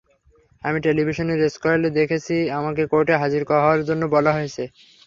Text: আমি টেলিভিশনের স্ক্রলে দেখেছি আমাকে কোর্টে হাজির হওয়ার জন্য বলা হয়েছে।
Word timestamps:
আমি 0.63 0.77
টেলিভিশনের 0.85 1.39
স্ক্রলে 1.53 1.89
দেখেছি 1.99 2.35
আমাকে 2.59 2.83
কোর্টে 2.91 3.15
হাজির 3.21 3.41
হওয়ার 3.55 3.81
জন্য 3.89 4.03
বলা 4.15 4.31
হয়েছে। 4.37 4.63